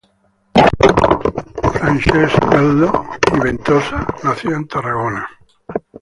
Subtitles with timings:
[1.75, 5.27] Francesc Nel·lo i Ventosa nació en Tarragona.